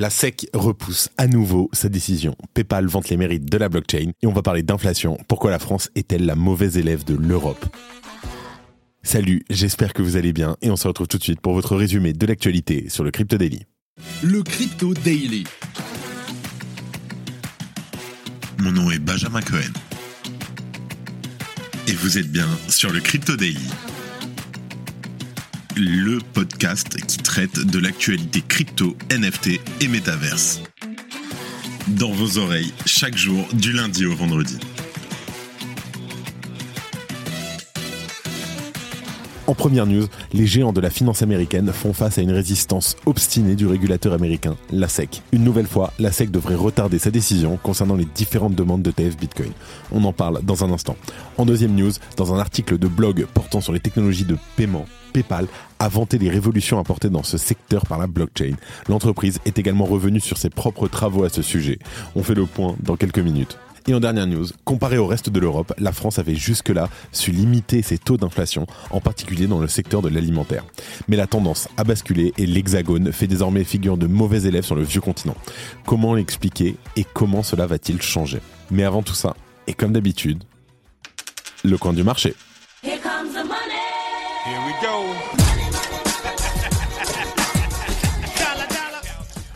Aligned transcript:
La 0.00 0.10
SEC 0.10 0.48
repousse 0.54 1.08
à 1.16 1.26
nouveau 1.26 1.68
sa 1.72 1.88
décision. 1.88 2.36
PayPal 2.54 2.86
vante 2.86 3.08
les 3.08 3.16
mérites 3.16 3.46
de 3.46 3.58
la 3.58 3.68
blockchain 3.68 4.12
et 4.22 4.28
on 4.28 4.32
va 4.32 4.42
parler 4.42 4.62
d'inflation. 4.62 5.18
Pourquoi 5.26 5.50
la 5.50 5.58
France 5.58 5.90
est-elle 5.96 6.24
la 6.24 6.36
mauvaise 6.36 6.78
élève 6.78 7.02
de 7.02 7.16
l'Europe? 7.16 7.66
Salut, 9.02 9.42
j'espère 9.50 9.92
que 9.92 10.02
vous 10.02 10.16
allez 10.16 10.32
bien 10.32 10.56
et 10.62 10.70
on 10.70 10.76
se 10.76 10.86
retrouve 10.86 11.08
tout 11.08 11.18
de 11.18 11.24
suite 11.24 11.40
pour 11.40 11.52
votre 11.52 11.74
résumé 11.74 12.12
de 12.12 12.26
l'actualité 12.26 12.88
sur 12.88 13.02
le 13.02 13.10
Crypto 13.10 13.38
Daily. 13.38 13.66
Le 14.22 14.44
Crypto 14.44 14.94
Daily. 14.94 15.42
Mon 18.60 18.70
nom 18.70 18.92
est 18.92 19.00
Benjamin 19.00 19.40
Cohen. 19.40 19.72
Et 21.88 21.92
vous 21.94 22.18
êtes 22.18 22.30
bien 22.30 22.46
sur 22.68 22.92
le 22.92 23.00
Crypto 23.00 23.34
Daily 23.34 23.68
le 25.78 26.18
podcast 26.32 27.00
qui 27.06 27.18
traite 27.18 27.60
de 27.60 27.78
l'actualité 27.78 28.42
crypto, 28.46 28.96
NFT 29.12 29.60
et 29.80 29.88
métaverse. 29.88 30.60
Dans 31.88 32.10
vos 32.10 32.38
oreilles, 32.38 32.72
chaque 32.84 33.16
jour, 33.16 33.46
du 33.52 33.72
lundi 33.72 34.04
au 34.04 34.14
vendredi. 34.14 34.58
En 39.46 39.54
première 39.54 39.86
news, 39.86 40.06
les 40.34 40.46
géants 40.46 40.74
de 40.74 40.80
la 40.80 40.90
finance 40.90 41.22
américaine 41.22 41.72
font 41.72 41.92
face 41.94 42.18
à 42.18 42.22
une 42.22 42.32
résistance 42.32 42.96
obstinée 43.06 43.54
du 43.54 43.66
régulateur 43.66 44.12
américain, 44.12 44.56
la 44.70 44.88
SEC. 44.88 45.22
Une 45.32 45.44
nouvelle 45.44 45.66
fois, 45.66 45.92
la 45.98 46.12
SEC 46.12 46.30
devrait 46.30 46.54
retarder 46.54 46.98
sa 46.98 47.10
décision 47.10 47.58
concernant 47.62 47.96
les 47.96 48.04
différentes 48.04 48.54
demandes 48.54 48.82
de 48.82 48.90
TF 48.90 49.16
Bitcoin. 49.16 49.52
On 49.90 50.04
en 50.04 50.12
parle 50.12 50.42
dans 50.42 50.64
un 50.64 50.72
instant. 50.72 50.96
En 51.38 51.46
deuxième 51.46 51.74
news, 51.74 51.92
dans 52.16 52.34
un 52.34 52.38
article 52.38 52.78
de 52.78 52.88
blog 52.88 53.26
portant 53.32 53.62
sur 53.62 53.72
les 53.72 53.80
technologies 53.80 54.26
de 54.26 54.36
paiement, 54.56 54.86
PayPal 55.18 55.46
a 55.78 55.88
vanté 55.88 56.18
les 56.18 56.30
révolutions 56.30 56.78
apportées 56.78 57.10
dans 57.10 57.22
ce 57.22 57.38
secteur 57.38 57.86
par 57.86 57.98
la 57.98 58.06
blockchain. 58.06 58.54
L'entreprise 58.88 59.40
est 59.44 59.58
également 59.58 59.84
revenue 59.84 60.20
sur 60.20 60.38
ses 60.38 60.50
propres 60.50 60.86
travaux 60.86 61.24
à 61.24 61.28
ce 61.28 61.42
sujet. 61.42 61.78
On 62.14 62.22
fait 62.22 62.34
le 62.34 62.46
point 62.46 62.76
dans 62.80 62.96
quelques 62.96 63.18
minutes. 63.18 63.58
Et 63.86 63.94
en 63.94 64.00
dernière 64.00 64.26
news, 64.26 64.46
comparé 64.64 64.98
au 64.98 65.06
reste 65.06 65.30
de 65.30 65.40
l'Europe, 65.40 65.72
la 65.78 65.92
France 65.92 66.18
avait 66.18 66.34
jusque-là 66.34 66.90
su 67.10 67.32
limiter 67.32 67.80
ses 67.80 67.96
taux 67.96 68.18
d'inflation, 68.18 68.66
en 68.90 69.00
particulier 69.00 69.46
dans 69.46 69.60
le 69.60 69.66
secteur 69.66 70.02
de 70.02 70.08
l'alimentaire. 70.08 70.64
Mais 71.08 71.16
la 71.16 71.26
tendance 71.26 71.68
a 71.78 71.84
basculé 71.84 72.34
et 72.36 72.46
l'Hexagone 72.46 73.12
fait 73.12 73.26
désormais 73.26 73.64
figure 73.64 73.96
de 73.96 74.06
mauvais 74.06 74.42
élèves 74.42 74.64
sur 74.64 74.74
le 74.74 74.82
vieux 74.82 75.00
continent. 75.00 75.36
Comment 75.86 76.14
l'expliquer 76.14 76.76
et 76.96 77.04
comment 77.14 77.42
cela 77.42 77.66
va-t-il 77.66 78.02
changer? 78.02 78.40
Mais 78.70 78.84
avant 78.84 79.02
tout 79.02 79.14
ça, 79.14 79.34
et 79.66 79.72
comme 79.72 79.92
d'habitude, 79.92 80.44
le 81.64 81.78
coin 81.78 81.92
du 81.92 82.04
marché. 82.04 82.34
Here 84.48 84.64
we 84.64 84.72
go. 84.80 85.57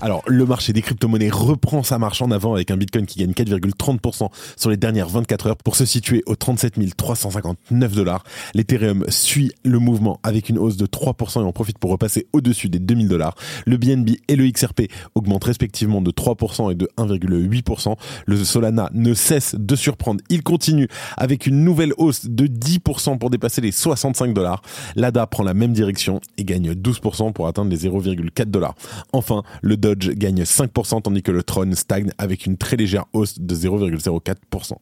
Alors, 0.03 0.25
le 0.27 0.45
marché 0.45 0.73
des 0.73 0.83
crypto-monnaies 0.83 1.31
reprend 1.31 1.85
sa 1.85 1.97
marche 1.97 2.23
en 2.23 2.33
avant 2.33 2.55
avec 2.55 2.73
un 2.73 2.77
Bitcoin 2.77 3.07
qui 3.07 3.21
gagne 3.21 3.31
4,30% 3.31 4.31
sur 4.57 4.69
les 4.69 4.77
dernières 4.77 5.09
24 5.09 5.47
heures 5.47 5.57
pour 5.57 5.77
se 5.77 5.85
situer 5.85 6.25
aux 6.27 6.35
37 6.35 6.75
359 6.97 7.93
dollars. 7.95 8.25
L'Ethereum 8.53 9.05
suit 9.09 9.53
le 9.65 9.79
mouvement 9.79 10.19
avec 10.25 10.49
une 10.49 10.59
hausse 10.59 10.77
de 10.77 10.87
3% 10.87 11.43
et 11.43 11.45
en 11.45 11.53
profite 11.53 11.79
pour 11.79 11.93
repasser 11.93 12.27
au-dessus 12.33 12.69
des 12.69 12.81
2000 12.81 13.07
dollars. 13.07 13.37
Le 13.65 13.77
BNB 13.77 14.17
et 14.27 14.35
le 14.35 14.51
XRP 14.51 14.91
augmentent 15.15 15.45
respectivement 15.45 16.01
de 16.01 16.11
3% 16.11 16.73
et 16.73 16.75
de 16.75 16.89
1,8%. 16.99 17.95
Le 18.27 18.45
Solana 18.45 18.91
ne 18.95 19.15
cesse 19.15 19.55
de 19.55 19.77
surprendre. 19.77 20.21
Il 20.31 20.43
continue 20.43 20.89
avec 21.17 21.47
une 21.47 21.63
nouvelle 21.63 21.93
hausse 21.97 22.27
de 22.27 22.49
10% 22.49 23.19
pour 23.19 23.31
dépasser 23.31 23.61
les 23.61 23.71
65 23.71 24.35
dollars. 24.35 24.63
L'ADA 24.97 25.29
prend 25.29 25.45
la 25.45 25.55
même 25.55 25.73
direction 25.73 26.21
et 26.39 26.45
gagne 26.45 26.73
12% 26.73 27.33
pour 27.33 27.47
atteindre 27.47 27.71
les 27.71 27.89
0,4 27.89 28.47
dollars. 28.47 28.75
Enfin, 29.13 29.45
le 29.61 29.77
gagne 29.95 30.43
5% 30.43 31.03
tandis 31.03 31.23
que 31.23 31.33
le 31.33 31.43
Tron 31.43 31.73
stagne 31.75 32.11
avec 32.19 32.47
une 32.47 32.57
très 32.57 32.77
légère 32.77 33.07
hausse 33.13 33.39
de 33.39 33.55
0,04%. 33.55 34.75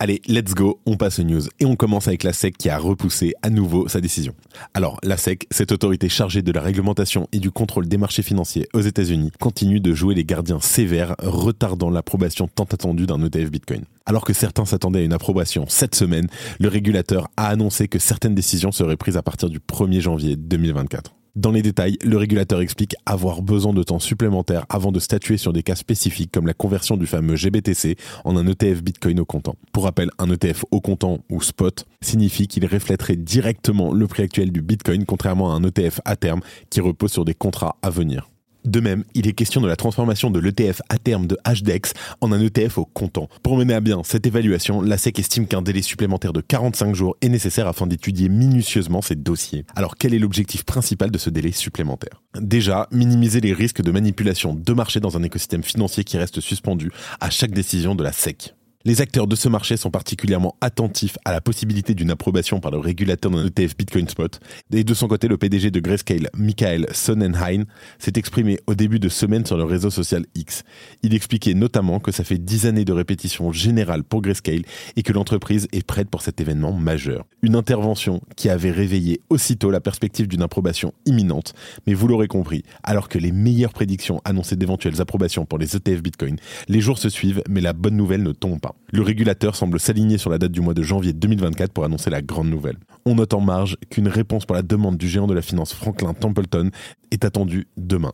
Allez, 0.00 0.20
let's 0.26 0.54
go, 0.54 0.80
on 0.86 0.96
passe 0.96 1.20
aux 1.20 1.22
news 1.22 1.42
et 1.60 1.64
on 1.64 1.76
commence 1.76 2.08
avec 2.08 2.24
la 2.24 2.32
SEC 2.32 2.58
qui 2.58 2.68
a 2.68 2.78
repoussé 2.78 3.32
à 3.42 3.48
nouveau 3.48 3.86
sa 3.88 4.00
décision. 4.00 4.34
Alors, 4.74 4.98
la 5.04 5.16
SEC, 5.16 5.46
cette 5.52 5.70
autorité 5.70 6.08
chargée 6.08 6.42
de 6.42 6.50
la 6.50 6.60
réglementation 6.60 7.28
et 7.32 7.38
du 7.38 7.52
contrôle 7.52 7.86
des 7.86 7.96
marchés 7.96 8.22
financiers 8.22 8.68
aux 8.74 8.80
États-Unis, 8.80 9.30
continue 9.40 9.78
de 9.78 9.94
jouer 9.94 10.16
les 10.16 10.24
gardiens 10.24 10.60
sévères, 10.60 11.14
retardant 11.20 11.90
l'approbation 11.90 12.48
tant 12.48 12.64
attendue 12.64 13.06
d'un 13.06 13.24
ETF 13.24 13.50
Bitcoin. 13.50 13.84
Alors 14.04 14.24
que 14.24 14.32
certains 14.32 14.64
s'attendaient 14.64 14.98
à 15.00 15.04
une 15.04 15.12
approbation 15.12 15.64
cette 15.68 15.94
semaine, 15.94 16.26
le 16.58 16.68
régulateur 16.68 17.28
a 17.36 17.46
annoncé 17.46 17.86
que 17.86 18.00
certaines 18.00 18.34
décisions 18.34 18.72
seraient 18.72 18.96
prises 18.96 19.16
à 19.16 19.22
partir 19.22 19.48
du 19.48 19.60
1er 19.60 20.00
janvier 20.00 20.34
2024. 20.34 21.14
Dans 21.36 21.50
les 21.50 21.62
détails, 21.62 21.98
le 22.04 22.16
régulateur 22.16 22.60
explique 22.60 22.94
avoir 23.06 23.42
besoin 23.42 23.72
de 23.72 23.82
temps 23.82 23.98
supplémentaire 23.98 24.66
avant 24.68 24.92
de 24.92 25.00
statuer 25.00 25.36
sur 25.36 25.52
des 25.52 25.64
cas 25.64 25.74
spécifiques 25.74 26.30
comme 26.30 26.46
la 26.46 26.54
conversion 26.54 26.96
du 26.96 27.08
fameux 27.08 27.34
GBTC 27.34 27.96
en 28.24 28.36
un 28.36 28.46
ETF 28.46 28.84
Bitcoin 28.84 29.18
au 29.18 29.24
comptant. 29.24 29.56
Pour 29.72 29.82
rappel, 29.82 30.10
un 30.20 30.30
ETF 30.30 30.64
au 30.70 30.80
comptant 30.80 31.18
ou 31.28 31.42
spot 31.42 31.86
signifie 32.00 32.46
qu'il 32.46 32.64
reflèterait 32.66 33.16
directement 33.16 33.92
le 33.92 34.06
prix 34.06 34.22
actuel 34.22 34.52
du 34.52 34.62
Bitcoin 34.62 35.04
contrairement 35.06 35.52
à 35.52 35.56
un 35.56 35.64
ETF 35.64 36.00
à 36.04 36.14
terme 36.14 36.40
qui 36.70 36.80
repose 36.80 37.10
sur 37.10 37.24
des 37.24 37.34
contrats 37.34 37.78
à 37.82 37.90
venir. 37.90 38.30
De 38.64 38.80
même, 38.80 39.04
il 39.14 39.28
est 39.28 39.32
question 39.32 39.60
de 39.60 39.68
la 39.68 39.76
transformation 39.76 40.30
de 40.30 40.40
l'ETF 40.40 40.80
à 40.88 40.98
terme 40.98 41.26
de 41.26 41.36
HDEX 41.46 41.92
en 42.20 42.32
un 42.32 42.40
ETF 42.40 42.78
au 42.78 42.86
comptant. 42.86 43.28
Pour 43.42 43.56
mener 43.56 43.74
à 43.74 43.80
bien 43.80 44.02
cette 44.04 44.26
évaluation, 44.26 44.80
la 44.80 44.96
SEC 44.96 45.18
estime 45.18 45.46
qu'un 45.46 45.60
délai 45.60 45.82
supplémentaire 45.82 46.32
de 46.32 46.40
45 46.40 46.94
jours 46.94 47.16
est 47.20 47.28
nécessaire 47.28 47.68
afin 47.68 47.86
d'étudier 47.86 48.28
minutieusement 48.28 49.02
ces 49.02 49.16
dossiers. 49.16 49.64
Alors 49.76 49.96
quel 49.96 50.14
est 50.14 50.18
l'objectif 50.18 50.64
principal 50.64 51.10
de 51.10 51.18
ce 51.18 51.28
délai 51.28 51.52
supplémentaire? 51.52 52.22
Déjà, 52.40 52.88
minimiser 52.90 53.40
les 53.40 53.52
risques 53.52 53.82
de 53.82 53.90
manipulation 53.90 54.54
de 54.54 54.72
marché 54.72 54.98
dans 54.98 55.16
un 55.16 55.22
écosystème 55.22 55.62
financier 55.62 56.04
qui 56.04 56.16
reste 56.16 56.40
suspendu 56.40 56.90
à 57.20 57.30
chaque 57.30 57.52
décision 57.52 57.94
de 57.94 58.02
la 58.02 58.12
SEC. 58.12 58.54
Les 58.86 59.00
acteurs 59.00 59.26
de 59.26 59.34
ce 59.34 59.48
marché 59.48 59.78
sont 59.78 59.90
particulièrement 59.90 60.56
attentifs 60.60 61.16
à 61.24 61.32
la 61.32 61.40
possibilité 61.40 61.94
d'une 61.94 62.10
approbation 62.10 62.60
par 62.60 62.70
le 62.70 62.76
régulateur 62.76 63.30
d'un 63.30 63.46
ETF 63.46 63.78
Bitcoin 63.78 64.06
Spot. 64.06 64.38
Et 64.74 64.84
de 64.84 64.92
son 64.92 65.08
côté, 65.08 65.26
le 65.26 65.38
PDG 65.38 65.70
de 65.70 65.80
Grayscale, 65.80 66.28
Michael 66.34 66.88
Sonnenheim, 66.92 67.64
s'est 67.98 68.12
exprimé 68.16 68.60
au 68.66 68.74
début 68.74 68.98
de 68.98 69.08
semaine 69.08 69.46
sur 69.46 69.56
le 69.56 69.64
réseau 69.64 69.88
social 69.88 70.26
X. 70.34 70.64
Il 71.02 71.14
expliquait 71.14 71.54
notamment 71.54 71.98
que 71.98 72.12
ça 72.12 72.24
fait 72.24 72.36
dix 72.36 72.66
années 72.66 72.84
de 72.84 72.92
répétition 72.92 73.52
générale 73.52 74.04
pour 74.04 74.20
Grayscale 74.20 74.64
et 74.96 75.02
que 75.02 75.14
l'entreprise 75.14 75.66
est 75.72 75.86
prête 75.86 76.10
pour 76.10 76.20
cet 76.20 76.42
événement 76.42 76.74
majeur. 76.74 77.24
Une 77.40 77.56
intervention 77.56 78.20
qui 78.36 78.50
avait 78.50 78.70
réveillé 78.70 79.22
aussitôt 79.30 79.70
la 79.70 79.80
perspective 79.80 80.28
d'une 80.28 80.42
approbation 80.42 80.92
imminente. 81.06 81.54
Mais 81.86 81.94
vous 81.94 82.06
l'aurez 82.06 82.28
compris, 82.28 82.64
alors 82.82 83.08
que 83.08 83.16
les 83.16 83.32
meilleures 83.32 83.72
prédictions 83.72 84.20
annonçaient 84.26 84.56
d'éventuelles 84.56 85.00
approbations 85.00 85.46
pour 85.46 85.56
les 85.56 85.74
ETF 85.74 86.02
Bitcoin, 86.02 86.36
les 86.68 86.82
jours 86.82 86.98
se 86.98 87.08
suivent, 87.08 87.42
mais 87.48 87.62
la 87.62 87.72
bonne 87.72 87.96
nouvelle 87.96 88.22
ne 88.22 88.32
tombe 88.32 88.60
pas. 88.60 88.73
Le 88.92 89.02
régulateur 89.02 89.56
semble 89.56 89.80
s'aligner 89.80 90.18
sur 90.18 90.30
la 90.30 90.38
date 90.38 90.52
du 90.52 90.60
mois 90.60 90.74
de 90.74 90.82
janvier 90.82 91.12
2024 91.12 91.72
pour 91.72 91.84
annoncer 91.84 92.10
la 92.10 92.22
grande 92.22 92.48
nouvelle. 92.48 92.76
On 93.04 93.16
note 93.16 93.34
en 93.34 93.40
marge 93.40 93.76
qu'une 93.90 94.08
réponse 94.08 94.46
pour 94.46 94.54
la 94.54 94.62
demande 94.62 94.96
du 94.96 95.08
géant 95.08 95.26
de 95.26 95.34
la 95.34 95.42
finance 95.42 95.72
Franklin 95.72 96.14
Templeton 96.14 96.70
est 97.10 97.24
attendue 97.24 97.66
demain. 97.76 98.12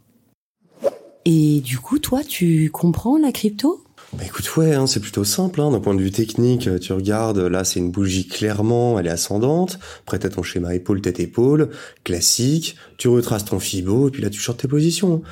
Et 1.27 1.61
du 1.61 1.79
coup, 1.79 1.99
toi, 1.99 2.23
tu 2.25 2.71
comprends 2.71 3.19
la 3.19 3.31
crypto? 3.31 3.85
Bah 4.15 4.25
écoute, 4.27 4.57
ouais, 4.57 4.75
hein, 4.75 4.87
c'est 4.87 5.01
plutôt 5.01 5.23
simple. 5.23 5.61
Hein, 5.61 5.71
D'un 5.71 5.81
point 5.81 5.95
de 5.95 6.01
vue 6.01 6.11
technique, 6.11 6.67
euh, 6.67 6.79
tu 6.79 6.93
regardes, 6.93 7.39
là, 7.39 7.63
c'est 7.63 7.79
une 7.79 7.93
bougie 7.93 8.27
clairement, 8.27 8.99
elle 8.99 9.07
est 9.07 9.11
ascendante. 9.11 9.79
Après, 10.01 10.19
t'as 10.19 10.31
ton 10.31 10.43
schéma 10.43 10.75
épaule-tête-épaule, 10.75 11.71
classique. 12.03 12.77
Tu 12.97 13.09
retraces 13.09 13.45
ton 13.45 13.61
fibo, 13.61 14.09
et 14.09 14.11
puis 14.11 14.23
là, 14.23 14.31
tu 14.31 14.41
changes 14.41 14.57
tes 14.57 14.67
positions. 14.67 15.23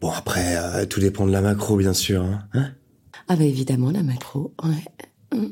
Bon, 0.00 0.10
après, 0.10 0.56
euh, 0.56 0.86
tout 0.86 1.00
dépend 1.00 1.26
de 1.26 1.32
la 1.32 1.40
macro, 1.40 1.76
bien 1.76 1.92
sûr. 1.92 2.22
Hein, 2.22 2.40
hein? 2.54 2.70
Ah 3.28 3.36
bah 3.36 3.44
évidemment, 3.44 3.90
la 3.90 4.02
macro, 4.02 4.52
ouais. 4.62 5.38
Mm. 5.38 5.50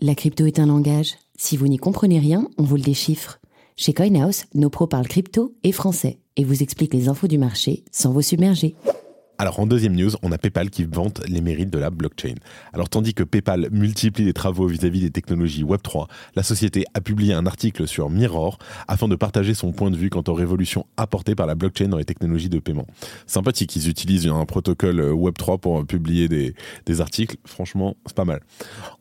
La 0.00 0.14
crypto 0.14 0.46
est 0.46 0.58
un 0.58 0.66
langage. 0.66 1.14
Si 1.36 1.56
vous 1.56 1.68
n'y 1.68 1.76
comprenez 1.76 2.18
rien, 2.18 2.48
on 2.58 2.62
vous 2.62 2.76
le 2.76 2.82
déchiffre. 2.82 3.40
Chez 3.76 3.94
CoinHouse, 3.94 4.44
nos 4.54 4.70
pros 4.70 4.86
parlent 4.86 5.08
crypto 5.08 5.54
et 5.62 5.72
français 5.72 6.18
et 6.36 6.44
vous 6.44 6.62
expliquent 6.62 6.94
les 6.94 7.08
infos 7.08 7.28
du 7.28 7.38
marché 7.38 7.84
sans 7.90 8.12
vous 8.12 8.22
submerger. 8.22 8.74
Alors 9.42 9.58
en 9.58 9.66
deuxième 9.66 9.96
news, 9.96 10.12
on 10.22 10.30
a 10.30 10.38
PayPal 10.38 10.70
qui 10.70 10.84
vante 10.84 11.20
les 11.26 11.40
mérites 11.40 11.70
de 11.70 11.78
la 11.78 11.90
blockchain. 11.90 12.36
Alors 12.72 12.88
tandis 12.88 13.12
que 13.12 13.24
PayPal 13.24 13.70
multiplie 13.72 14.24
les 14.24 14.32
travaux 14.32 14.68
vis-à-vis 14.68 15.00
des 15.00 15.10
technologies 15.10 15.64
Web3, 15.64 16.06
la 16.36 16.44
société 16.44 16.84
a 16.94 17.00
publié 17.00 17.34
un 17.34 17.44
article 17.44 17.88
sur 17.88 18.08
Mirror 18.08 18.60
afin 18.86 19.08
de 19.08 19.16
partager 19.16 19.54
son 19.54 19.72
point 19.72 19.90
de 19.90 19.96
vue 19.96 20.10
quant 20.10 20.22
aux 20.28 20.34
révolutions 20.34 20.86
apportées 20.96 21.34
par 21.34 21.48
la 21.48 21.56
blockchain 21.56 21.88
dans 21.88 21.96
les 21.96 22.04
technologies 22.04 22.50
de 22.50 22.60
paiement. 22.60 22.86
Sympathique, 23.26 23.74
ils 23.74 23.88
utilisent 23.88 24.28
un 24.28 24.44
protocole 24.44 25.00
Web3 25.00 25.58
pour 25.58 25.84
publier 25.84 26.28
des, 26.28 26.54
des 26.86 27.00
articles, 27.00 27.34
franchement 27.44 27.96
c'est 28.06 28.14
pas 28.14 28.24
mal. 28.24 28.42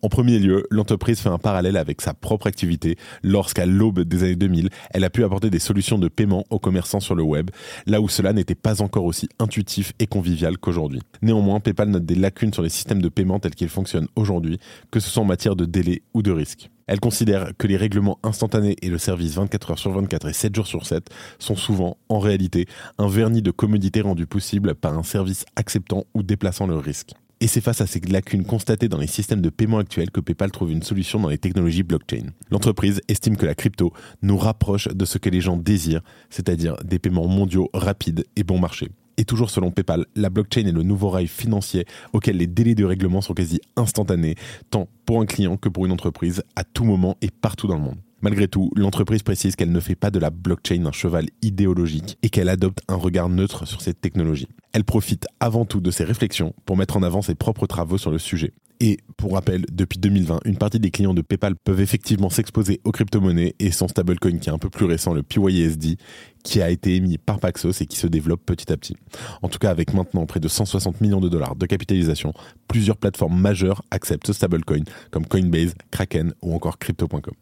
En 0.01 0.09
premier 0.09 0.39
lieu, 0.39 0.65
l'entreprise 0.71 1.19
fait 1.19 1.29
un 1.29 1.37
parallèle 1.37 1.77
avec 1.77 2.01
sa 2.01 2.15
propre 2.15 2.47
activité 2.47 2.97
lorsqu'à 3.21 3.67
l'aube 3.67 3.99
des 3.99 4.23
années 4.23 4.35
2000, 4.35 4.69
elle 4.89 5.03
a 5.03 5.11
pu 5.11 5.23
apporter 5.23 5.51
des 5.51 5.59
solutions 5.59 5.99
de 5.99 6.07
paiement 6.07 6.45
aux 6.49 6.57
commerçants 6.57 6.99
sur 6.99 7.13
le 7.13 7.21
web, 7.21 7.51
là 7.85 8.01
où 8.01 8.09
cela 8.09 8.33
n'était 8.33 8.55
pas 8.55 8.81
encore 8.81 9.05
aussi 9.05 9.29
intuitif 9.37 9.93
et 9.99 10.07
convivial 10.07 10.30
qu'aujourd'hui. 10.59 11.01
Néanmoins, 11.21 11.59
PayPal 11.59 11.89
note 11.89 12.05
des 12.05 12.15
lacunes 12.15 12.53
sur 12.53 12.63
les 12.63 12.69
systèmes 12.69 13.01
de 13.01 13.09
paiement 13.09 13.39
tels 13.39 13.55
qu'ils 13.55 13.69
fonctionnent 13.69 14.07
aujourd'hui, 14.15 14.59
que 14.91 14.99
ce 14.99 15.09
soit 15.09 15.23
en 15.23 15.25
matière 15.25 15.55
de 15.55 15.65
délai 15.65 16.01
ou 16.13 16.21
de 16.21 16.31
risque. 16.31 16.69
Elle 16.87 16.99
considère 16.99 17.51
que 17.57 17.67
les 17.67 17.77
règlements 17.77 18.19
instantanés 18.23 18.75
et 18.81 18.89
le 18.89 18.97
service 18.97 19.35
24 19.35 19.71
heures 19.71 19.79
sur 19.79 19.91
24 19.91 20.27
et 20.27 20.33
7 20.33 20.55
jours 20.55 20.67
sur 20.67 20.85
7 20.85 21.09
sont 21.39 21.55
souvent, 21.55 21.97
en 22.09 22.19
réalité, 22.19 22.65
un 22.97 23.07
vernis 23.07 23.41
de 23.41 23.51
commodité 23.51 24.01
rendu 24.01 24.25
possible 24.25 24.75
par 24.75 24.97
un 24.97 25.03
service 25.03 25.45
acceptant 25.55 26.03
ou 26.13 26.23
déplaçant 26.23 26.67
le 26.67 26.75
risque. 26.75 27.13
Et 27.39 27.47
c'est 27.47 27.59
face 27.59 27.81
à 27.81 27.87
ces 27.87 27.99
lacunes 28.01 28.45
constatées 28.45 28.87
dans 28.87 28.99
les 28.99 29.07
systèmes 29.07 29.41
de 29.41 29.49
paiement 29.49 29.79
actuels 29.79 30.11
que 30.11 30.19
PayPal 30.19 30.51
trouve 30.51 30.71
une 30.71 30.83
solution 30.83 31.19
dans 31.19 31.29
les 31.29 31.39
technologies 31.39 31.81
blockchain. 31.81 32.27
L'entreprise 32.51 33.01
estime 33.07 33.35
que 33.35 33.47
la 33.47 33.55
crypto 33.55 33.93
nous 34.21 34.37
rapproche 34.37 34.87
de 34.87 35.05
ce 35.05 35.17
que 35.17 35.29
les 35.29 35.41
gens 35.41 35.57
désirent, 35.57 36.03
c'est-à-dire 36.29 36.75
des 36.83 36.99
paiements 36.99 37.27
mondiaux 37.27 37.69
rapides 37.73 38.25
et 38.35 38.43
bon 38.43 38.59
marché. 38.59 38.89
Et 39.21 39.23
toujours 39.23 39.51
selon 39.51 39.69
PayPal, 39.69 40.07
la 40.15 40.31
blockchain 40.31 40.65
est 40.65 40.71
le 40.71 40.81
nouveau 40.81 41.09
rail 41.09 41.27
financier 41.27 41.85
auquel 42.11 42.37
les 42.37 42.47
délais 42.47 42.73
de 42.73 42.83
règlement 42.83 43.21
sont 43.21 43.35
quasi 43.35 43.61
instantanés, 43.75 44.33
tant 44.71 44.87
pour 45.05 45.21
un 45.21 45.27
client 45.27 45.57
que 45.57 45.69
pour 45.69 45.85
une 45.85 45.91
entreprise, 45.91 46.41
à 46.55 46.63
tout 46.63 46.85
moment 46.85 47.17
et 47.21 47.29
partout 47.29 47.67
dans 47.67 47.75
le 47.75 47.83
monde. 47.83 47.99
Malgré 48.23 48.47
tout, 48.47 48.71
l'entreprise 48.75 49.21
précise 49.21 49.55
qu'elle 49.55 49.71
ne 49.71 49.79
fait 49.79 49.93
pas 49.93 50.09
de 50.09 50.17
la 50.17 50.31
blockchain 50.31 50.87
un 50.87 50.91
cheval 50.91 51.27
idéologique 51.43 52.17
et 52.23 52.29
qu'elle 52.29 52.49
adopte 52.49 52.81
un 52.87 52.95
regard 52.95 53.29
neutre 53.29 53.67
sur 53.67 53.81
cette 53.81 54.01
technologie. 54.01 54.47
Elle 54.73 54.85
profite 54.85 55.27
avant 55.39 55.65
tout 55.65 55.81
de 55.81 55.91
ses 55.91 56.03
réflexions 56.03 56.55
pour 56.65 56.75
mettre 56.75 56.97
en 56.97 57.03
avant 57.03 57.21
ses 57.21 57.35
propres 57.35 57.67
travaux 57.67 57.99
sur 57.99 58.09
le 58.09 58.17
sujet. 58.17 58.53
Et 58.83 58.97
pour 59.15 59.33
rappel, 59.33 59.63
depuis 59.71 59.99
2020, 59.99 60.39
une 60.43 60.57
partie 60.57 60.79
des 60.79 60.89
clients 60.89 61.13
de 61.13 61.21
PayPal 61.21 61.53
peuvent 61.55 61.81
effectivement 61.81 62.31
s'exposer 62.31 62.81
aux 62.83 62.91
crypto-monnaies 62.91 63.53
et 63.59 63.69
son 63.69 63.87
stablecoin 63.87 64.39
qui 64.39 64.49
est 64.49 64.51
un 64.51 64.57
peu 64.57 64.71
plus 64.71 64.85
récent, 64.85 65.13
le 65.13 65.21
PYSD, 65.21 65.97
qui 66.43 66.63
a 66.63 66.71
été 66.71 66.95
émis 66.95 67.19
par 67.19 67.39
Paxos 67.39 67.79
et 67.79 67.85
qui 67.85 67.95
se 67.95 68.07
développe 68.07 68.43
petit 68.43 68.73
à 68.73 68.77
petit. 68.77 68.95
En 69.43 69.49
tout 69.49 69.59
cas, 69.59 69.69
avec 69.69 69.93
maintenant 69.93 70.25
près 70.25 70.39
de 70.39 70.47
160 70.47 70.99
millions 70.99 71.19
de 71.19 71.29
dollars 71.29 71.55
de 71.55 71.67
capitalisation, 71.67 72.33
plusieurs 72.67 72.97
plateformes 72.97 73.39
majeures 73.39 73.83
acceptent 73.91 74.25
ce 74.25 74.33
stablecoin 74.33 74.83
comme 75.11 75.27
Coinbase, 75.27 75.75
Kraken 75.91 76.33
ou 76.41 76.55
encore 76.55 76.79
Crypto.com. 76.79 77.35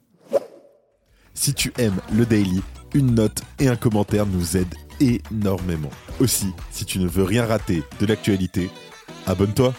Si 1.34 1.54
tu 1.54 1.72
aimes 1.78 2.02
le 2.12 2.26
daily, 2.26 2.60
une 2.94 3.16
note 3.16 3.44
et 3.60 3.70
un 3.70 3.78
commentaire 3.78 4.26
nous 4.26 4.58
aident 4.58 4.76
énormément. 5.00 5.92
Aussi, 6.20 6.48
si 6.70 6.84
tu 6.84 7.00
ne 7.00 7.08
veux 7.08 7.24
rien 7.24 7.46
rater 7.46 7.82
de 8.02 8.06
l'actualité, 8.06 8.70
abonne-toi. 9.26 9.74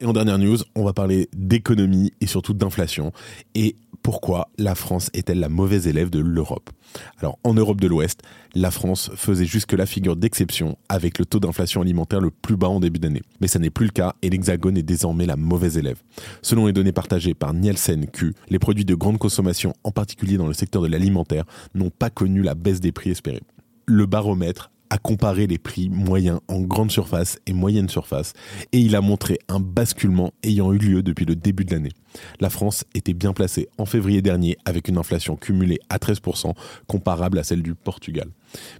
Et 0.00 0.06
en 0.06 0.12
dernière 0.12 0.38
news, 0.38 0.58
on 0.76 0.84
va 0.84 0.92
parler 0.92 1.28
d'économie 1.36 2.12
et 2.20 2.28
surtout 2.28 2.54
d'inflation. 2.54 3.10
Et 3.56 3.74
pourquoi 4.02 4.48
la 4.56 4.76
France 4.76 5.10
est-elle 5.12 5.40
la 5.40 5.48
mauvaise 5.48 5.88
élève 5.88 6.08
de 6.08 6.20
l'Europe? 6.20 6.70
Alors, 7.18 7.40
en 7.42 7.52
Europe 7.52 7.80
de 7.80 7.88
l'Ouest, 7.88 8.22
la 8.54 8.70
France 8.70 9.10
faisait 9.16 9.44
jusque 9.44 9.72
la 9.72 9.86
figure 9.86 10.14
d'exception 10.14 10.78
avec 10.88 11.18
le 11.18 11.26
taux 11.26 11.40
d'inflation 11.40 11.82
alimentaire 11.82 12.20
le 12.20 12.30
plus 12.30 12.56
bas 12.56 12.68
en 12.68 12.78
début 12.78 13.00
d'année. 13.00 13.22
Mais 13.40 13.48
ça 13.48 13.58
n'est 13.58 13.70
plus 13.70 13.86
le 13.86 13.90
cas 13.90 14.14
et 14.22 14.30
l'Hexagone 14.30 14.78
est 14.78 14.84
désormais 14.84 15.26
la 15.26 15.36
mauvaise 15.36 15.76
élève. 15.76 16.00
Selon 16.42 16.66
les 16.66 16.72
données 16.72 16.92
partagées 16.92 17.34
par 17.34 17.52
Nielsen 17.52 18.06
Q, 18.06 18.34
les 18.50 18.60
produits 18.60 18.84
de 18.84 18.94
grande 18.94 19.18
consommation, 19.18 19.74
en 19.82 19.90
particulier 19.90 20.36
dans 20.36 20.46
le 20.46 20.54
secteur 20.54 20.80
de 20.80 20.88
l'alimentaire, 20.88 21.44
n'ont 21.74 21.90
pas 21.90 22.08
connu 22.08 22.42
la 22.42 22.54
baisse 22.54 22.80
des 22.80 22.92
prix 22.92 23.10
espérés. 23.10 23.42
Le 23.86 24.06
baromètre 24.06 24.70
a 24.90 24.98
comparé 24.98 25.46
les 25.46 25.58
prix 25.58 25.88
moyens 25.88 26.40
en 26.48 26.60
grande 26.60 26.90
surface 26.90 27.38
et 27.46 27.52
moyenne 27.52 27.88
surface 27.88 28.32
et 28.72 28.78
il 28.78 28.96
a 28.96 29.00
montré 29.00 29.38
un 29.48 29.60
basculement 29.60 30.32
ayant 30.42 30.72
eu 30.72 30.78
lieu 30.78 31.02
depuis 31.02 31.24
le 31.24 31.36
début 31.36 31.64
de 31.64 31.72
l'année. 31.72 31.92
La 32.40 32.50
France 32.50 32.84
était 32.94 33.14
bien 33.14 33.32
placée 33.32 33.68
en 33.78 33.86
février 33.86 34.22
dernier 34.22 34.56
avec 34.64 34.88
une 34.88 34.98
inflation 34.98 35.36
cumulée 35.36 35.78
à 35.88 35.98
13% 35.98 36.54
comparable 36.86 37.38
à 37.38 37.44
celle 37.44 37.62
du 37.62 37.74
Portugal. 37.74 38.28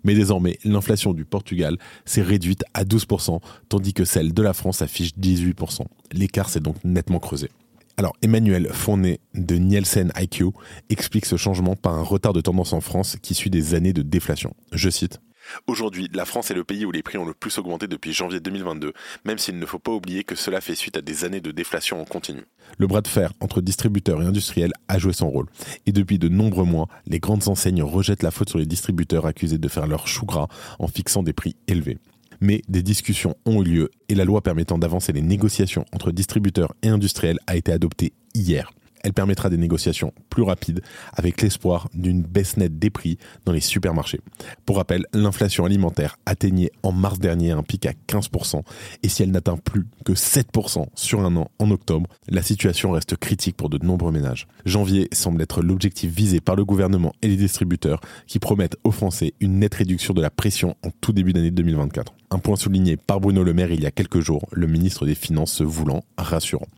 Mais 0.05 0.15
désormais, 0.15 0.59
l'inflation 0.65 1.13
du 1.13 1.25
Portugal 1.25 1.77
s'est 2.05 2.23
réduite 2.23 2.65
à 2.75 2.85
12% 2.85 3.41
tandis 3.69 3.93
que 3.93 4.05
celle 4.05 4.33
de 4.33 4.43
la 4.43 4.53
France 4.53 4.83
affiche 4.83 5.13
18%. 5.19 5.83
L'écart 6.13 6.49
s'est 6.49 6.61
donc 6.61 6.77
nettement 6.85 7.19
creusé. 7.19 7.51
Alors, 7.99 8.13
Emmanuel 8.23 8.69
Fournet 8.73 9.19
de 9.35 9.57
Nielsen 9.57 10.13
IQ 10.17 10.51
explique 10.89 11.27
ce 11.27 11.37
changement 11.37 11.75
par 11.75 11.95
un 11.95 12.03
retard 12.03 12.33
de 12.33 12.41
tendance 12.41 12.73
en 12.73 12.81
France 12.81 13.17
qui 13.21 13.35
suit 13.35 13.51
des 13.51 13.75
années 13.75 13.93
de 13.93 14.03
déflation. 14.03 14.55
Je 14.71 14.89
cite 14.89 15.19
Aujourd'hui, 15.67 16.09
la 16.13 16.25
France 16.25 16.51
est 16.51 16.55
le 16.55 16.65
pays 16.65 16.85
où 16.85 16.91
les 16.91 17.03
prix 17.03 17.19
ont 17.19 17.25
le 17.25 17.35
plus 17.35 17.59
augmenté 17.59 17.87
depuis 17.87 18.13
janvier 18.13 18.41
2022, 18.41 18.93
même 19.25 19.39
s'il 19.39 19.59
ne 19.59 19.67
faut 19.67 19.79
pas 19.79 19.93
oublier 19.93 20.25
que 20.25 20.35
cela 20.35 20.61
fait 20.61 20.75
suite 20.75 20.97
à 20.97 21.01
des 21.01 21.25
années 21.25 21.41
de 21.41 21.51
déflation 21.51 22.01
en 22.01 22.05
continu. 22.05 22.43
Le 22.77 22.87
bras 22.87 23.01
de 23.01 23.09
fer 23.09 23.33
entre 23.41 23.61
distributeurs 23.61 24.23
et 24.23 24.27
industriels 24.27 24.73
a 24.89 24.99
joué 24.99 25.13
son 25.13 25.31
rôle. 25.31 25.47
Et 25.87 25.93
depuis 25.93 26.19
de 26.19 26.29
nombreux 26.29 26.65
mois, 26.65 26.89
les 27.07 27.19
grandes 27.19 27.49
enseignes 27.49 27.83
rejettent 27.83 28.23
la 28.23 28.31
faute 28.31 28.51
sur 28.51 28.59
les 28.59 28.67
distributeurs 28.67 29.27
accusés 29.27 29.59
de 29.59 29.69
faire 29.69 29.87
leur 29.87 30.07
chou 30.07 30.27
gras 30.27 30.49
en 30.79 30.87
fixant 30.87 31.23
des 31.23 31.33
prix 31.33 31.57
élevés. 31.67 31.99
Mais 32.41 32.63
des 32.69 32.83
discussions 32.83 33.35
ont 33.47 33.63
eu 33.63 33.65
lieu 33.65 33.91
et 34.09 34.15
la 34.15 34.25
loi 34.25 34.43
permettant 34.43 34.79
d'avancer 34.79 35.13
les 35.13 35.23
négociations 35.23 35.85
entre 35.93 36.13
distributeurs 36.13 36.75
et 36.83 36.89
industriels 36.89 37.39
a 37.47 37.57
été 37.57 37.73
adoptée 37.73 38.13
hier. 38.35 38.71
Elle 39.09 39.15
permettra 39.15 39.49
des 39.49 39.57
négociations 39.57 40.13
plus 40.29 40.43
rapides 40.43 40.83
avec 41.15 41.41
l'espoir 41.41 41.89
d'une 41.95 42.21
baisse 42.21 42.59
nette 42.59 42.79
des 42.79 42.91
prix 42.91 43.17
dans 43.47 43.53
les 43.53 43.61
supermarchés. 43.63 44.21
Pour 44.67 44.77
rappel, 44.77 45.07
l'inflation 45.15 45.65
alimentaire 45.65 46.19
atteignait 46.27 46.71
en 46.83 46.93
mars 46.93 47.19
dernier 47.19 47.53
un 47.53 47.63
pic 47.63 47.87
à 47.87 47.93
15% 48.07 48.61
et 49.03 49.09
si 49.09 49.23
elle 49.23 49.31
n'atteint 49.31 49.57
plus 49.57 49.87
que 50.05 50.13
7% 50.13 50.89
sur 50.95 51.21
un 51.21 51.37
an 51.37 51.51
en 51.59 51.71
octobre, 51.71 52.11
la 52.29 52.43
situation 52.43 52.91
reste 52.91 53.17
critique 53.17 53.57
pour 53.57 53.71
de 53.71 53.83
nombreux 53.83 54.13
ménages. 54.13 54.47
Janvier 54.67 55.09
semble 55.13 55.41
être 55.41 55.63
l'objectif 55.63 56.13
visé 56.13 56.43
par 56.43 56.55
le 56.55 56.67
gouvernement 56.67 57.15
et 57.23 57.29
les 57.29 57.37
distributeurs 57.37 58.03
qui 58.27 58.39
promettent 58.39 58.77
aux 58.85 58.91
Français 58.91 59.33
une 59.41 59.61
nette 59.61 59.77
réduction 59.77 60.13
de 60.13 60.21
la 60.21 60.29
pression 60.29 60.77
en 60.85 60.91
tout 61.01 61.15
début 61.15 61.33
d'année 61.33 61.51
2024. 61.51 62.13
Un 62.31 62.41
point 62.41 62.57
souligné 62.57 62.99
par 62.99 63.21
Bruno 63.21 63.43
Le 63.43 63.55
Maire 63.55 63.73
il 63.73 63.81
y 63.81 63.87
a 63.87 63.91
quelques 63.91 64.21
jours, 64.21 64.47
le 64.53 64.67
ministre 64.67 65.07
des 65.07 65.15
Finances 65.15 65.55
se 65.55 65.65
voulant 65.65 66.05
rassurant. 66.19 66.69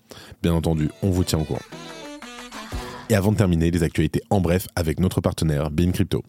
Bien 0.45 0.53
entendu, 0.53 0.91
on 1.03 1.11
vous 1.11 1.25
tient 1.25 1.41
au 1.41 1.45
courant. 1.45 1.59
Et 3.11 3.17
avant 3.17 3.33
de 3.33 3.37
terminer, 3.37 3.73
les 3.73 3.83
actualités 3.83 4.23
en 4.31 4.41
bref 4.41 4.69
avec 4.77 5.01
notre 5.01 5.21
partenaire 5.21 5.73
Bean 5.73 5.91
Crypto. 5.91 6.23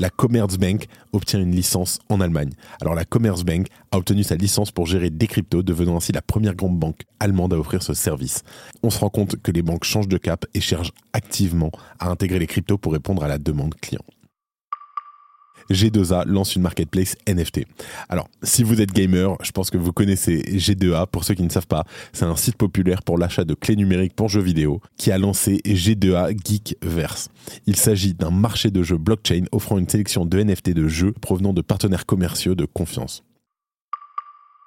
La 0.00 0.10
Commerzbank 0.10 0.86
obtient 1.12 1.38
une 1.38 1.54
licence 1.54 2.00
en 2.08 2.20
Allemagne. 2.20 2.50
Alors 2.80 2.96
la 2.96 3.04
Commerzbank 3.04 3.68
a 3.92 3.98
obtenu 3.98 4.24
sa 4.24 4.34
licence 4.34 4.72
pour 4.72 4.86
gérer 4.86 5.08
des 5.08 5.28
cryptos, 5.28 5.62
devenant 5.62 5.96
ainsi 5.96 6.10
la 6.10 6.20
première 6.20 6.56
grande 6.56 6.80
banque 6.80 7.02
allemande 7.20 7.52
à 7.52 7.58
offrir 7.60 7.80
ce 7.80 7.94
service. 7.94 8.42
On 8.82 8.90
se 8.90 8.98
rend 8.98 9.08
compte 9.08 9.40
que 9.40 9.52
les 9.52 9.62
banques 9.62 9.84
changent 9.84 10.08
de 10.08 10.18
cap 10.18 10.46
et 10.52 10.60
cherchent 10.60 10.92
activement 11.12 11.70
à 12.00 12.08
intégrer 12.08 12.40
les 12.40 12.48
cryptos 12.48 12.78
pour 12.78 12.92
répondre 12.92 13.22
à 13.22 13.28
la 13.28 13.38
demande 13.38 13.76
client. 13.76 14.02
G2A 15.70 16.26
lance 16.26 16.56
une 16.56 16.62
marketplace 16.62 17.16
NFT. 17.28 17.64
Alors, 18.08 18.28
si 18.42 18.62
vous 18.62 18.80
êtes 18.80 18.92
gamer, 18.92 19.36
je 19.42 19.52
pense 19.52 19.70
que 19.70 19.78
vous 19.78 19.92
connaissez 19.92 20.42
G2A. 20.42 21.06
Pour 21.06 21.24
ceux 21.24 21.34
qui 21.34 21.42
ne 21.42 21.48
savent 21.48 21.66
pas, 21.66 21.84
c'est 22.12 22.24
un 22.24 22.36
site 22.36 22.56
populaire 22.56 23.02
pour 23.02 23.18
l'achat 23.18 23.44
de 23.44 23.54
clés 23.54 23.76
numériques 23.76 24.14
pour 24.14 24.28
jeux 24.28 24.40
vidéo 24.40 24.80
qui 24.96 25.12
a 25.12 25.18
lancé 25.18 25.60
G2A 25.64 26.36
Geekverse. 26.44 27.28
Il 27.66 27.76
s'agit 27.76 28.14
d'un 28.14 28.30
marché 28.30 28.70
de 28.70 28.82
jeux 28.82 28.98
blockchain 28.98 29.44
offrant 29.52 29.78
une 29.78 29.88
sélection 29.88 30.26
de 30.26 30.42
NFT 30.42 30.70
de 30.70 30.88
jeux 30.88 31.12
provenant 31.12 31.52
de 31.52 31.62
partenaires 31.62 32.06
commerciaux 32.06 32.54
de 32.54 32.64
confiance 32.64 33.22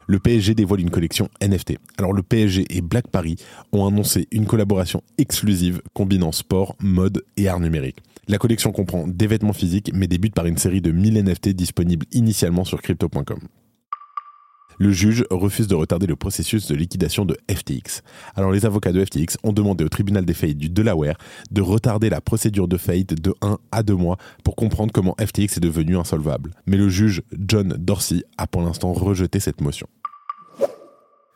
le 0.08 0.20
PSG 0.20 0.56
dévoile 0.56 0.82
une 0.82 0.90
collection 0.90 1.30
NFT. 1.42 1.78
Alors 1.98 2.14
le 2.14 2.24
PSG 2.24 2.66
et 2.70 2.82
Black 2.82 3.08
Paris 3.08 3.38
ont 3.72 3.88
annoncé 3.88 4.28
une 4.32 4.46
collaboration 4.46 5.04
exclusive 5.18 5.82
combinant 5.94 6.32
sport, 6.32 6.76
mode 6.80 7.24
et 7.38 7.48
art 7.48 7.60
numérique. 7.60 7.98
La 8.28 8.38
collection 8.38 8.72
comprend 8.72 9.08
des 9.08 9.28
vêtements 9.28 9.54
physiques, 9.54 9.92
mais 9.94 10.08
débute 10.08 10.34
par 10.34 10.46
une 10.46 10.58
série 10.58 10.82
de 10.82 10.92
1000 10.92 11.24
NFT 11.24 11.50
disponibles 11.50 12.06
initialement 12.14 12.64
sur 12.64 12.82
crypto.com. 12.82 13.40
Le 14.80 14.92
juge 14.92 15.26
refuse 15.30 15.68
de 15.68 15.76
retarder 15.76 16.08
le 16.08 16.16
processus 16.16 16.68
de 16.68 16.76
liquidation 16.76 17.26
de 17.26 17.38
FTX. 17.50 18.02
Alors 18.36 18.52
les 18.52 18.66
avocats 18.66 18.92
de 18.92 19.04
FTX 19.04 19.38
ont 19.44 19.54
demandé 19.54 19.84
au 19.84 19.90
tribunal 19.90 20.26
des 20.26 20.34
faillites 20.34 20.58
du 20.58 20.70
Delaware 20.70 21.18
de 21.52 21.62
retarder 21.62 22.10
la 22.10 22.22
procédure 22.22 22.68
de 22.68 22.78
faillite 22.78 23.22
de 23.22 23.34
1 23.42 23.58
à 23.72 23.84
2 23.84 23.96
mois 23.96 24.18
pour 24.44 24.56
comprendre 24.56 24.92
comment 24.92 25.16
FTX 25.20 25.58
est 25.58 25.60
devenu 25.60 25.98
insolvable. 25.98 26.52
Mais 26.66 26.78
le 26.78 26.90
juge 26.90 27.22
John 27.48 27.76
Dorsey 27.78 28.24
a 28.38 28.48
pour 28.48 28.62
l'instant 28.62 28.94
rejeté 28.94 29.40
cette 29.40 29.62
motion. 29.62 29.88